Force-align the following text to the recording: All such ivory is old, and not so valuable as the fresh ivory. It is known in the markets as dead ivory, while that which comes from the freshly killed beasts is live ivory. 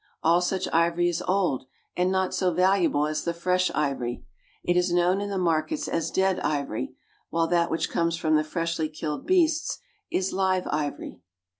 All 0.23 0.41
such 0.41 0.67
ivory 0.73 1.09
is 1.09 1.21
old, 1.27 1.67
and 1.95 2.11
not 2.11 2.33
so 2.33 2.51
valuable 2.51 3.05
as 3.05 3.23
the 3.23 3.35
fresh 3.35 3.69
ivory. 3.75 4.25
It 4.63 4.75
is 4.75 4.91
known 4.91 5.21
in 5.21 5.29
the 5.29 5.37
markets 5.37 5.87
as 5.87 6.09
dead 6.09 6.39
ivory, 6.39 6.95
while 7.29 7.45
that 7.49 7.69
which 7.69 7.91
comes 7.91 8.17
from 8.17 8.35
the 8.35 8.43
freshly 8.43 8.89
killed 8.89 9.27
beasts 9.27 9.77
is 10.09 10.33
live 10.33 10.65
ivory. 10.71 11.21